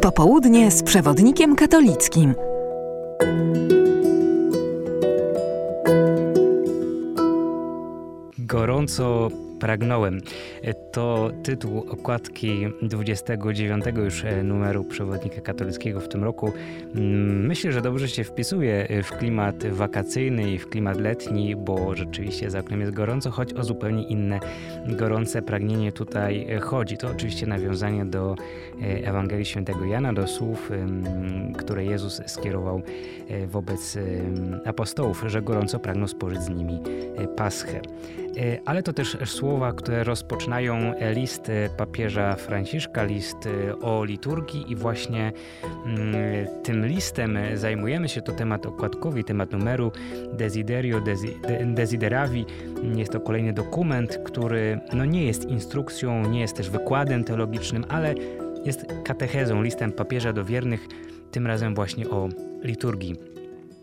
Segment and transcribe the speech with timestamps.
[0.00, 2.34] Popołudnie z przewodnikiem katolickim.
[8.38, 9.28] Gorąco
[9.62, 10.20] pragnąłem.
[10.92, 16.52] To tytuł okładki 29 już e, numeru Przewodnika Katolickiego w tym roku.
[16.94, 22.50] Mm, myślę, że dobrze się wpisuje w klimat wakacyjny i w klimat letni, bo rzeczywiście
[22.50, 24.40] za oknem jest gorąco, choć o zupełnie inne
[24.88, 26.96] gorące pragnienie tutaj chodzi.
[26.96, 28.36] To oczywiście nawiązanie do
[28.82, 30.70] e, Ewangelii Świętego Jana, do słów,
[31.58, 32.82] które Jezus skierował
[33.28, 33.98] e, wobec
[34.64, 36.80] apostołów, że gorąco pragną spożyć z nimi
[37.36, 37.80] paschę.
[38.36, 43.48] E, ale to też słowa, które rozpoczynają list papieża Franciszka, list
[43.82, 45.32] o liturgii i właśnie
[45.86, 46.14] mm,
[46.62, 49.92] tym listem zajmujemy się, to temat okładkowy, temat numeru
[50.32, 51.00] Desiderio
[51.66, 52.46] Desideravi.
[52.96, 58.14] Jest to kolejny dokument, który no nie jest instrukcją, nie jest też wykładem teologicznym, ale
[58.64, 60.88] jest katechezą, listem papieża do wiernych,
[61.30, 62.28] tym razem właśnie o
[62.62, 63.16] liturgii.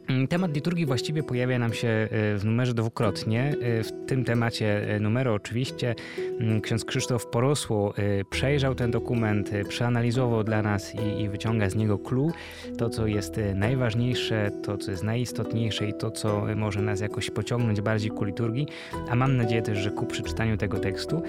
[0.10, 2.08] Mm, temat liturgii właściwie pojawia nam się e,
[2.38, 3.56] w numerze dwukrotnie.
[3.62, 5.96] E, w tym temacie e, numeru oczywiście
[6.40, 7.94] mm, ksiądz Krzysztof Porosło
[8.30, 12.32] przejrzał ten dokument, przeanalizował dla nas i, i wyciąga z niego clue,
[12.78, 17.82] to co jest najważniejsze, to co jest najistotniejsze i to co może nas jakoś pociągnąć
[17.82, 18.68] bardziej ku liturgii,
[19.10, 21.22] a mam nadzieję też, że ku przeczytaniu tego tekstu.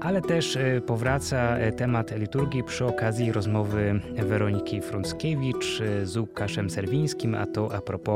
[0.00, 7.74] Ale też powraca temat liturgii przy okazji rozmowy Weroniki Frąckiewicz z Łukaszem Serwińskim, a to
[7.74, 8.13] a propos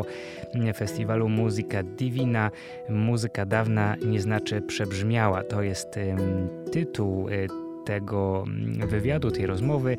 [0.74, 2.50] festiwalu Muzyka Divina.
[2.88, 5.42] Muzyka dawna nie znaczy przebrzmiała.
[5.42, 5.98] To jest
[6.72, 7.28] tytuł
[7.88, 9.96] tego mm, wywiadu, tej rozmowy.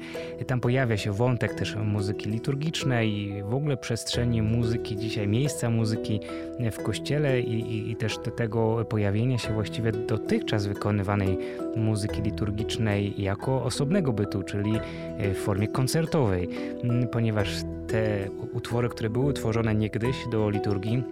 [0.48, 6.20] Tam pojawia się wątek też muzyki liturgicznej i w ogóle przestrzeni muzyki dzisiaj, miejsca muzyki
[6.72, 11.38] w kościele i, i, i też tego pojawienia się właściwie dotychczas wykonywanej
[11.76, 14.72] muzyki liturgicznej jako osobnego bytu, czyli
[15.34, 16.50] w formie koncertowej,
[16.84, 17.50] mm, ponieważ
[17.88, 21.04] te utwory, które były tworzone niegdyś do liturgii,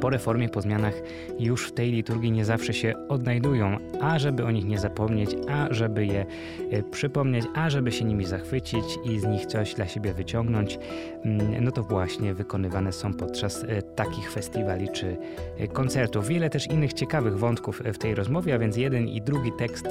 [0.00, 0.94] po reformie, po zmianach
[1.38, 5.74] już w tej liturgii nie zawsze się odnajdują, a żeby o nich nie zapomnieć, a
[5.74, 6.26] żeby je
[6.70, 10.78] e, przypomnieć, a żeby się nimi zachwycić i z nich coś dla siebie wyciągnąć,
[11.24, 15.16] mm, no to właśnie wykonywane są podczas e, takich festiwali czy
[15.58, 16.28] e, koncertów.
[16.28, 19.86] Wiele też innych ciekawych wątków w tej rozmowie, a więc jeden i drugi tekst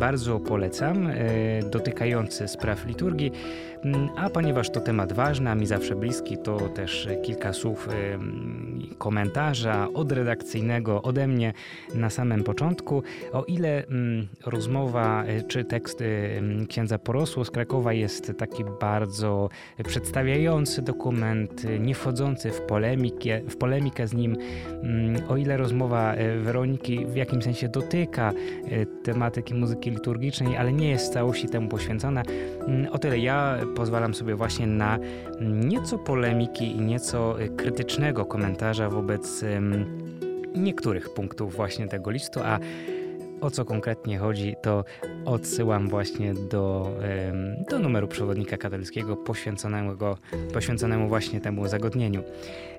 [0.00, 1.08] bardzo polecam,
[1.70, 3.32] dotykający spraw liturgii.
[3.84, 7.88] Mm, a ponieważ to temat ważny, a mi zawsze bliski, to też kilka słów
[8.98, 11.52] komentarza odredakcyjnego ode mnie
[11.94, 13.02] na samym początku.
[13.32, 19.48] O ile mm, rozmowa e, czy tekst mm, księdza Porosło z Krakowa jest taki bardzo
[19.84, 24.36] przedstawiający dokument, nie wchodzący w polemikę, w polemikę z nim,
[24.82, 28.32] mm, o ile rozmowa e, Weroniki w jakimś sensie dotyka
[28.70, 32.22] e, tematyki muzyki liturgicznej, ale nie jest w całości temu poświęcona,
[32.90, 34.98] o tyle ja pozwalam sobie właśnie na
[35.40, 39.44] nieco polemiki i nieco krytycznego komentarza wobec
[40.54, 42.58] niektórych punktów właśnie tego listu, a
[43.40, 44.84] o co konkretnie chodzi, to
[45.24, 46.90] odsyłam właśnie do,
[47.70, 50.18] do numeru przewodnika katolickiego poświęconego,
[50.52, 52.22] poświęconemu właśnie temu zagodnieniu.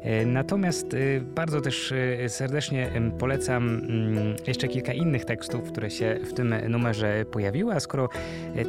[0.01, 6.19] E, natomiast e, bardzo też e, serdecznie polecam mm, jeszcze kilka innych tekstów, które się
[6.23, 8.09] w tym numerze pojawiły, a skoro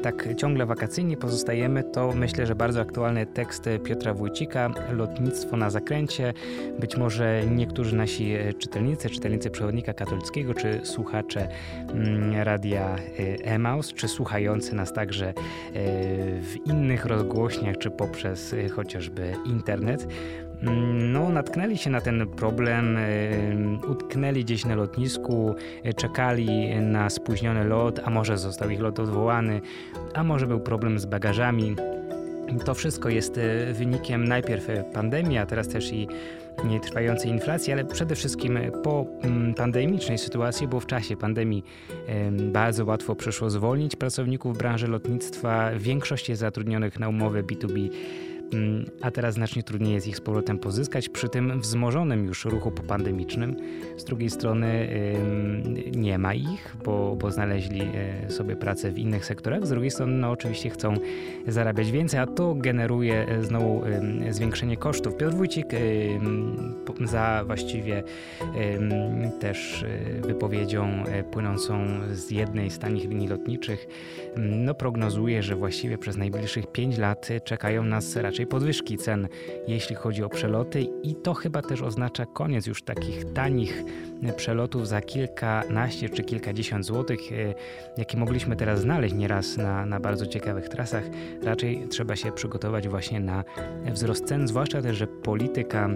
[0.02, 6.34] tak ciągle wakacyjnie pozostajemy, to myślę, że bardzo aktualny tekst Piotra Wójcika, Lotnictwo na zakręcie.
[6.80, 11.48] Być może niektórzy nasi czytelnicy, czytelnicy przewodnika katolickiego, czy słuchacze
[12.44, 12.96] radia
[13.44, 15.34] Emaus, czy słuchający nas także
[16.40, 20.06] w innych rozgłośniach, czy poprzez chociażby internet,
[20.62, 25.54] Mm, no, natknęli się na ten problem, y, utknęli gdzieś na lotnisku,
[25.86, 29.60] y, czekali na spóźniony lot, a może został ich lot odwołany,
[30.14, 31.76] a może był problem z bagażami.
[32.64, 36.08] To wszystko jest y, wynikiem najpierw pandemii, a teraz też i
[36.82, 41.64] trwającej inflacji, ale przede wszystkim po mm, pandemicznej sytuacji, bo w czasie pandemii
[42.52, 45.70] bardzo łatwo przyszło zwolnić pracowników branży lotnictwa.
[45.76, 47.88] Większość jest zatrudnionych na umowy B2B
[48.37, 48.37] Mm,
[49.00, 53.56] a teraz znacznie trudniej jest ich z powrotem pozyskać przy tym wzmożonym już ruchu popandemicznym.
[53.96, 54.88] Z drugiej strony
[55.96, 59.66] nie ma ich, bo, bo znaleźli e, sobie pracę w innych sektorach.
[59.66, 60.94] Z drugiej strony no, oczywiście chcą
[61.46, 63.82] zarabiać więcej, a to generuje e, znowu
[64.30, 65.16] zwiększenie kosztów.
[65.16, 65.66] Piotr Wójcik
[67.04, 68.02] za właściwie
[69.40, 73.86] też e, wypowiedzią płynącą z jednej z tanich linii lotniczych
[74.36, 79.28] no, prognozuje, że właściwie przez najbliższych 5 lat czekają nas raczej raczej podwyżki cen,
[79.68, 83.84] jeśli chodzi o przeloty i to chyba też oznacza koniec już takich tanich
[84.36, 87.20] przelotów za kilkanaście czy kilkadziesiąt złotych,
[87.96, 91.04] jakie mogliśmy teraz znaleźć nieraz na, na bardzo ciekawych trasach.
[91.42, 93.44] Raczej trzeba się przygotować właśnie na
[93.92, 95.90] wzrost cen, zwłaszcza też, że polityka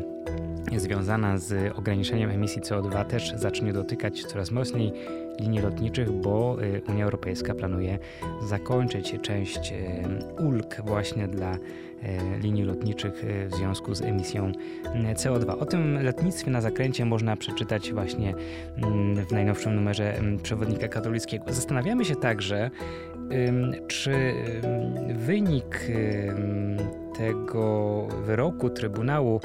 [0.77, 4.93] związana z ograniczeniem emisji CO2 też zacznie dotykać coraz mocniej
[5.41, 7.99] linii lotniczych, bo y, Unia Europejska planuje
[8.47, 11.59] zakończyć część y, ulg właśnie dla y,
[12.43, 14.53] linii lotniczych w związku z emisją
[15.15, 15.59] CO2.
[15.59, 18.35] O tym lotnictwie na zakręcie można przeczytać właśnie
[18.77, 21.45] mm, w najnowszym numerze mm, Przewodnika Katolickiego.
[21.49, 22.71] Zastanawiamy się także,
[23.89, 24.35] czy
[25.15, 25.81] wynik
[27.19, 29.41] tego wyroku Trybunału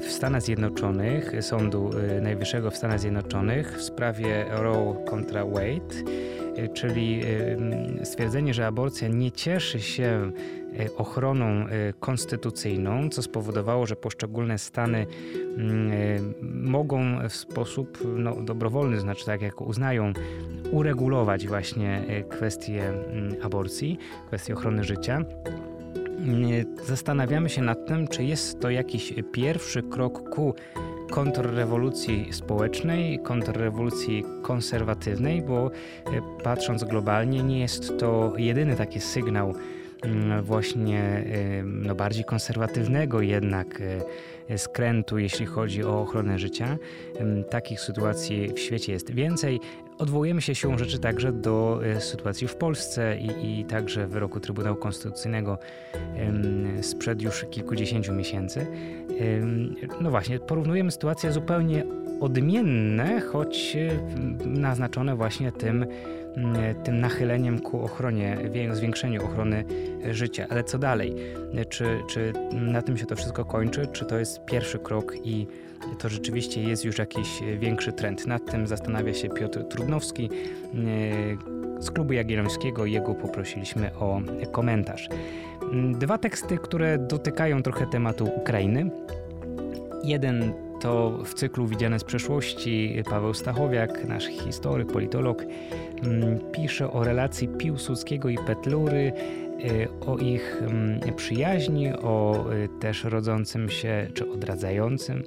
[0.00, 5.94] w Stanach Zjednoczonych, Sądu y, Najwyższego w Stanach Zjednoczonych w sprawie Roe kontra Wade,
[6.58, 7.20] y, czyli
[8.00, 10.32] y, stwierdzenie, że aborcja nie cieszy się
[10.96, 11.66] ochroną
[12.00, 15.06] konstytucyjną, co spowodowało, że poszczególne stany
[15.56, 20.12] mm, mogą w sposób no, dobrowolny, znaczy tak jak uznają,
[20.70, 25.24] uregulować właśnie kwestie mm, aborcji, kwestie ochrony życia
[26.84, 30.54] zastanawiamy się nad tym, czy jest to jakiś pierwszy krok ku
[31.10, 35.70] kontrrewolucji społecznej, kontrrewolucji konserwatywnej, bo e,
[36.44, 39.54] patrząc globalnie, nie jest to jedyny taki sygnał
[40.02, 43.82] mm, właśnie e, no, bardziej konserwatywnego jednak
[44.48, 46.78] e, skrętu, jeśli chodzi o ochronę życia.
[47.50, 49.60] Takich sytuacji w świecie jest więcej.
[50.02, 54.76] Odwołujemy się siłą rzeczy także do e, sytuacji w Polsce i, i także wyroku Trybunału
[54.76, 55.58] Konstytucyjnego
[56.82, 58.66] sprzed już kilkudziesięciu miesięcy.
[60.00, 61.84] No właśnie, porównujemy sytuacje zupełnie
[62.22, 63.76] odmienne, choć
[64.44, 65.86] naznaczone właśnie tym,
[66.84, 68.38] tym nachyleniem ku ochronie,
[68.72, 69.64] zwiększeniu ochrony
[70.10, 70.46] życia.
[70.50, 71.14] Ale co dalej?
[71.68, 73.86] Czy, czy na tym się to wszystko kończy?
[73.92, 75.46] Czy to jest pierwszy krok i
[75.98, 77.28] to rzeczywiście jest już jakiś
[77.58, 78.26] większy trend.
[78.26, 80.30] Nad tym zastanawia się Piotr Trudnowski
[81.78, 82.86] z klubu Jagiellońskiego.
[82.86, 84.20] Jego poprosiliśmy o
[84.52, 85.08] komentarz.
[85.98, 88.90] Dwa teksty, które dotykają trochę tematu Ukrainy.
[90.04, 95.44] Jeden to w cyklu Widziane z przeszłości Paweł Stachowiak, nasz historyk, politolog,
[96.52, 100.62] pisze o relacji Piłsudskiego i Petlury, e, o ich
[101.16, 105.22] przyjaźni, o e, też rodzącym się czy odradzającym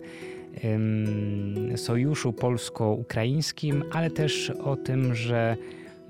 [1.76, 5.58] sojuszu polsko-ukraińskim, ale też o tym, że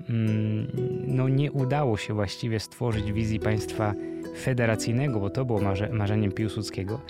[0.08, 0.66] mm,
[1.06, 3.94] no nie udało się właściwie stworzyć wizji państwa
[4.38, 5.60] federacyjnego, bo to było
[5.92, 7.00] marzeniem Piłsudskiego.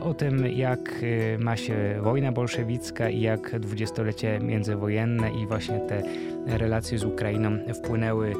[0.00, 6.02] O tym, jak y, ma się wojna bolszewicka i jak dwudziestolecie międzywojenne i właśnie te
[6.46, 8.34] relacje z Ukrainą wpłynęły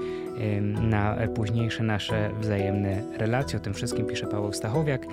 [0.82, 3.58] na późniejsze nasze wzajemne relacje.
[3.58, 5.06] O tym wszystkim pisze Paweł Stachowiak.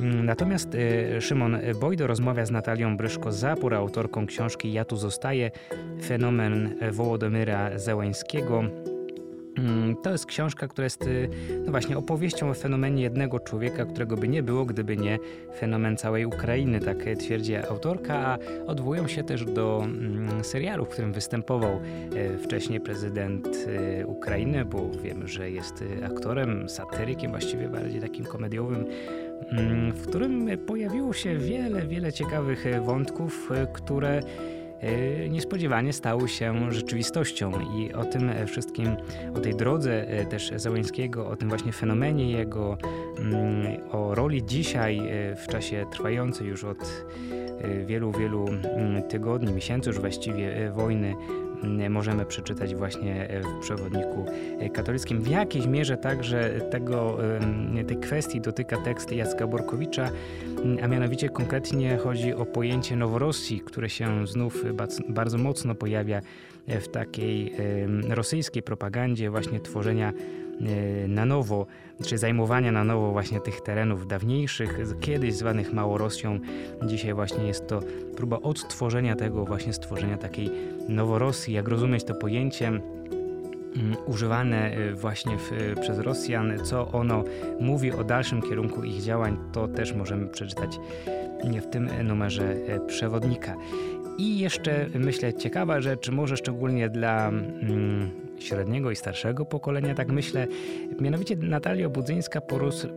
[0.00, 5.50] Mm, natomiast y, Szymon Bojdo rozmawia z Natalią Bryszko-Zapur, autorką książki Ja tu zostaję,
[6.02, 8.64] fenomen Wołodomyra Zełańskiego.
[9.58, 11.28] Mm, to jest książka, która jest y,
[11.64, 15.18] no właśnie opowieścią o fenomenie jednego człowieka, którego by nie było, gdyby nie
[15.58, 21.12] fenomen całej Ukrainy, tak twierdzi autorka, a odwołują się też do mm, serialu, w którym
[21.12, 21.80] występował
[22.34, 23.48] y, wcześniej prezydent
[24.06, 28.86] Ukrainy, bo wiemy, że jest aktorem, satyrykiem, właściwie bardziej takim komediowym
[29.52, 34.22] Mm, w którym pojawiło się wiele, wiele ciekawych e, wątków, e, które e,
[35.30, 38.96] niespodziewanie stały się rzeczywistością i o tym wszystkim,
[39.36, 42.78] o tej drodze też Załęskiego, o tym właśnie fenomenie jego,
[43.18, 45.00] mm, o roli dzisiaj
[45.36, 47.04] w czasie trwającej już od
[47.86, 51.14] wielu, wielu mm, tygodni, miesięcy już właściwie wojny
[51.90, 54.26] możemy przeczytać właśnie e, w przewodniku
[54.58, 55.22] e, katolickim.
[55.22, 57.18] W jakiejś mierze także tego,
[57.86, 60.10] tej kwestii dotyka tekst Jacka Borkowicza,
[60.82, 64.64] a mianowicie konkretnie chodzi o pojęcie Noworosji, które się znów
[65.08, 66.20] bardzo mocno pojawia
[66.68, 67.52] w takiej
[68.08, 70.43] rosyjskiej propagandzie właśnie tworzenia e,
[71.08, 71.66] na nowo,
[72.04, 76.40] czy zajmowania na nowo właśnie tych terenów dawniejszych, kiedyś zwanych Małorosją.
[76.86, 77.80] Dzisiaj właśnie jest to
[78.16, 80.50] próba odtworzenia tego, właśnie stworzenia takiej
[80.88, 81.54] Noworosji.
[81.54, 82.68] Jak rozumieć to pojęcie?
[82.68, 87.24] Mm, używane e, właśnie w, e, przez Rosjan, co ono
[87.60, 90.80] mówi o dalszym kierunku ich działań, to też możemy przeczytać
[91.62, 92.56] w tym numerze
[92.86, 93.56] przewodnika.
[94.18, 100.46] I jeszcze myślę ciekawa rzecz, może szczególnie dla mm, średniego i starszego pokolenia, tak myślę.
[101.00, 102.40] Mianowicie Natalia Budzyńska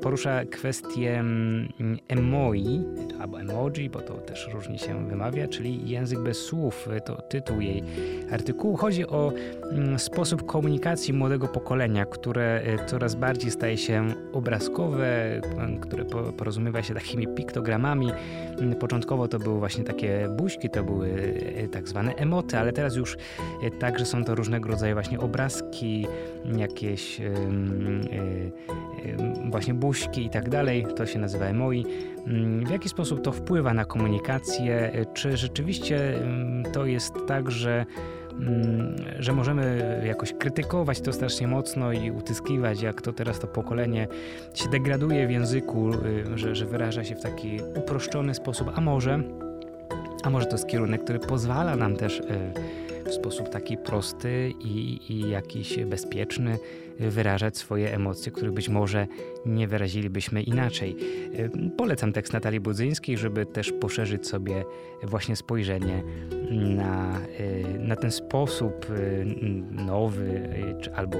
[0.02, 1.70] porusza kwestię mm,
[2.08, 2.84] emoi,
[3.20, 7.84] albo emoji, bo to też różnie się wymawia, czyli język bez słów, to tytuł jej
[8.32, 8.76] artykułu.
[8.76, 9.34] Chodzi o
[9.72, 15.42] mm, sposób komunikacji młodego pokolenia, które e, coraz bardziej staje się obrazkowe,
[15.82, 16.06] które
[16.38, 18.12] porozumiewa się takimi piktogramami.
[18.60, 21.34] Mm, początkowo to były właśnie takie buźki, to były
[21.72, 23.18] tak zwane emoty, ale teraz już
[23.80, 26.08] także są to różnego rodzaju właśnie obrazki,
[26.58, 27.22] jakieś
[29.50, 30.86] właśnie buźki i tak dalej.
[30.96, 31.86] To się nazywa emoi.
[32.28, 35.06] Mm, w jaki sposób to wpływa na komunikację?
[35.14, 36.20] Czy rzeczywiście
[36.74, 37.86] to jest tak, że
[38.40, 44.08] Mm, że możemy jakoś krytykować to strasznie mocno i utyskiwać, jak to teraz to pokolenie
[44.54, 49.24] się degraduje w języku, y, że, że wyraża się w taki uproszczony sposób, a może,
[50.24, 52.24] a może to jest kierunek, który pozwala nam też y,
[53.10, 56.58] w sposób taki prosty i, i jakiś bezpieczny
[57.00, 59.08] wyrażać swoje emocje, które być może
[59.46, 60.96] nie wyrazilibyśmy inaczej.
[61.78, 64.66] Polecam tekst Natalii Budzyńskiej, żeby też poszerzyć sobie
[65.04, 66.04] właśnie spojrzenie
[66.52, 67.20] na,
[67.88, 68.86] na ten sposób
[69.72, 70.50] nowy
[70.96, 71.18] albo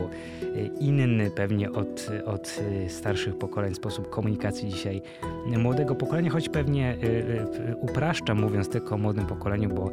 [0.80, 5.02] inny pewnie od, od starszych pokoleń sposób komunikacji dzisiaj
[5.58, 6.98] młodego pokolenia, choć pewnie
[7.82, 9.92] upraszczam mówiąc tylko o młodym pokoleniu, bo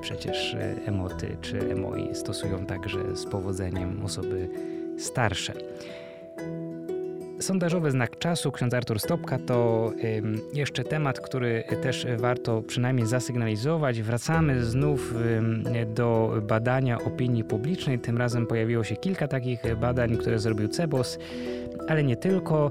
[0.00, 0.56] przecież
[0.86, 4.48] emoty czy emoi stosują także z powodzeniem osoby
[4.98, 5.52] starsze.
[7.42, 9.92] Sondażowy znak czasu, ksiądz Artur Stopka, to
[10.54, 14.02] jeszcze temat, który też warto przynajmniej zasygnalizować.
[14.02, 15.14] Wracamy znów
[15.94, 17.98] do badania opinii publicznej.
[17.98, 21.18] Tym razem pojawiło się kilka takich badań, które zrobił CEBOS,
[21.88, 22.70] ale nie tylko.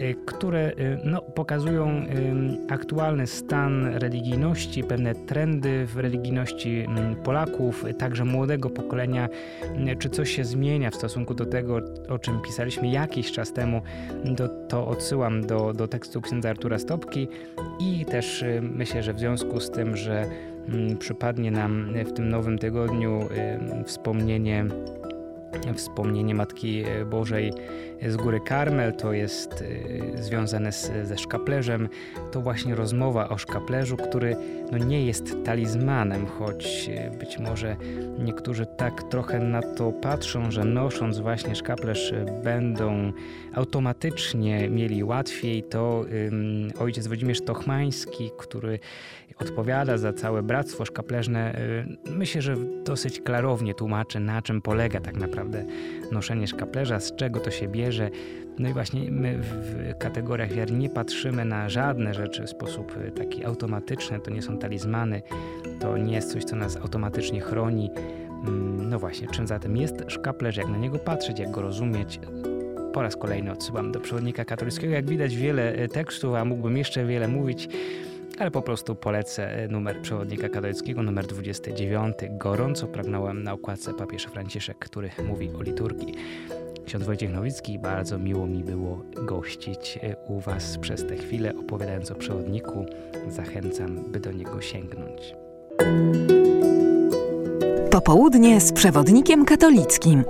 [0.00, 2.04] Y, które y, no, pokazują y,
[2.68, 6.86] aktualny stan religijności, pewne trendy w religijności
[7.24, 9.28] Polaków, także młodego pokolenia,
[9.98, 13.82] czy coś się zmienia w stosunku do tego, o czym pisaliśmy jakiś czas temu.
[14.24, 17.28] Do, to odsyłam do, do tekstu księdza Artura Stopki
[17.80, 20.26] i też myślę, że w związku z tym, że
[20.98, 23.28] przypadnie nam w tym nowym tygodniu
[23.84, 24.64] wspomnienie
[25.74, 27.52] wspomnienie Matki Bożej
[28.02, 31.88] z góry Karmel, to jest y, związane z, ze szkaplerzem.
[32.32, 34.36] To właśnie rozmowa o szkaplerzu, który
[34.72, 37.76] no, nie jest talizmanem, choć y, być może
[38.18, 43.12] niektórzy tak trochę na to patrzą, że nosząc właśnie szkaplerz będą
[43.54, 45.62] automatycznie mieli łatwiej.
[45.62, 46.04] To
[46.78, 48.78] ojciec Włodzimierz Tochmański, który
[49.40, 51.58] odpowiada za całe bractwo szkapleżne,
[52.08, 55.64] y, myślę, że dosyć klarownie tłumaczy, na czym polega tak naprawdę
[56.12, 58.10] noszenie szkaplerza, z czego to się bierze.
[58.58, 63.10] No i właśnie my w kategoriach wiary nie patrzymy na żadne rzeczy w sposób y,
[63.10, 65.22] taki automatyczny, to nie są talizmany,
[65.80, 67.90] to nie jest coś, co nas automatycznie chroni.
[68.46, 72.20] Mm, no właśnie, czym zatem jest szkaplerz, jak na niego patrzeć, jak go rozumieć,
[72.92, 74.92] po raz kolejny odsyłam do przewodnika katolickiego.
[74.92, 77.68] Jak widać wiele y, tekstów, a mógłbym jeszcze wiele mówić
[78.38, 82.14] ale po prostu polecę e, numer przewodnika katolickiego, numer 29.
[82.30, 86.14] Gorąco pragnąłem na okładce papież Franciszek, który mówi o liturgii.
[86.86, 92.10] Ksiądz Wojciech Nowicki, bardzo miło mi było gościć e, u Was przez tę chwilę, opowiadając
[92.10, 92.86] o przewodniku.
[93.28, 95.34] Zachęcam, by do niego sięgnąć.
[97.90, 100.24] Popołudnie z przewodnikiem katolickim.